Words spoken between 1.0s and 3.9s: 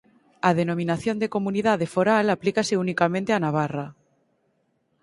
de Comunidade foral aplícase unicamente a Navarra.